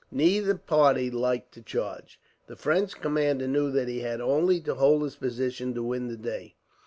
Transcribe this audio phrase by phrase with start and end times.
[0.09, 2.19] Neither party liked to charge.
[2.47, 6.17] The French commander knew that he had only to hold his position to win the
[6.17, 6.55] day.